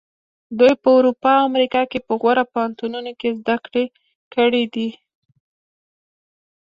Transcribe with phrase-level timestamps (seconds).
[0.59, 3.85] دوی په اروپا او امریکا کې په غوره پوهنتونونو کې زده کړې
[4.33, 4.89] کړې دي.